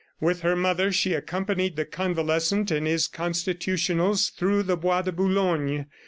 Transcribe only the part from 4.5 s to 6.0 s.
the Bois de Boulogne.